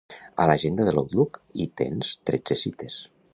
A 0.43 0.45
l'agenda 0.51 0.87
de 0.87 0.93
l'Outlook, 0.95 1.39
hi 1.59 1.67
tens 1.83 2.11
tretze 2.31 2.59
cites. 2.65 2.99